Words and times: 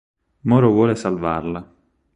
Moro 0.49 0.71
vuole 0.71 0.95
salvarla. 0.95 1.61